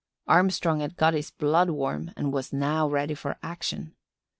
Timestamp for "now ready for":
2.51-3.37